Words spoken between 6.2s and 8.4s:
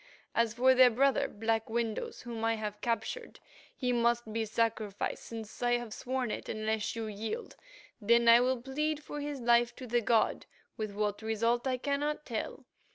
it, unless you yield, when I